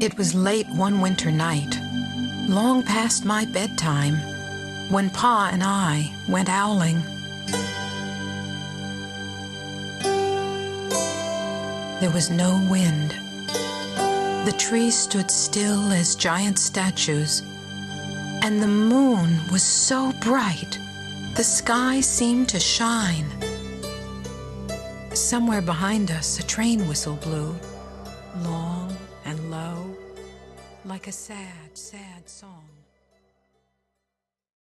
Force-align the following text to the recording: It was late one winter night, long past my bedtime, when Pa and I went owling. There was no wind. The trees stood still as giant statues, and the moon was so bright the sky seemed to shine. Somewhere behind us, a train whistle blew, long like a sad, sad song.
It 0.00 0.16
was 0.16 0.34
late 0.34 0.66
one 0.70 1.02
winter 1.02 1.30
night, 1.30 1.78
long 2.48 2.82
past 2.82 3.26
my 3.26 3.44
bedtime, 3.44 4.14
when 4.88 5.10
Pa 5.10 5.50
and 5.52 5.62
I 5.62 6.10
went 6.26 6.48
owling. 6.48 7.02
There 12.00 12.10
was 12.10 12.30
no 12.30 12.66
wind. 12.70 13.10
The 14.46 14.56
trees 14.56 14.96
stood 14.96 15.30
still 15.30 15.92
as 15.92 16.14
giant 16.14 16.58
statues, 16.58 17.42
and 18.42 18.62
the 18.62 18.68
moon 18.68 19.38
was 19.52 19.62
so 19.62 20.14
bright 20.22 20.78
the 21.36 21.44
sky 21.44 22.00
seemed 22.00 22.48
to 22.48 22.58
shine. 22.58 23.28
Somewhere 25.12 25.60
behind 25.60 26.10
us, 26.10 26.38
a 26.38 26.42
train 26.42 26.88
whistle 26.88 27.16
blew, 27.16 27.54
long 28.36 28.96
like 30.90 31.06
a 31.06 31.12
sad, 31.12 31.70
sad 31.74 32.28
song. 32.28 32.79